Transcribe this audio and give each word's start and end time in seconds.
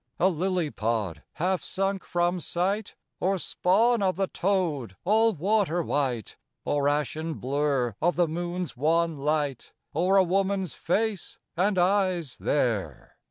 A 0.19 0.29
lily 0.29 0.71
pod, 0.71 1.21
half 1.33 1.63
sunk 1.63 2.03
from 2.05 2.39
sight? 2.39 2.95
Or 3.19 3.37
spawn 3.37 4.01
of 4.01 4.15
the 4.15 4.25
toad, 4.25 4.97
all 5.03 5.33
water 5.33 5.83
white? 5.83 6.37
Or 6.65 6.89
ashen 6.89 7.35
blur 7.35 7.93
of 8.01 8.15
the 8.15 8.27
moon's 8.27 8.75
wan 8.75 9.19
light? 9.19 9.73
Or 9.93 10.15
a 10.17 10.23
woman's 10.23 10.73
face 10.73 11.37
and 11.55 11.77
eyes 11.77 12.37
there? 12.39 13.15